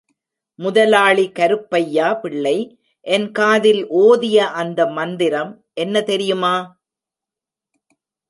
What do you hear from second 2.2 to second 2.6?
பிள்ளை